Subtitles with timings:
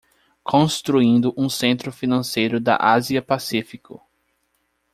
[0.43, 4.01] Construindo um Centro Financeiro da Ásia-Pacífico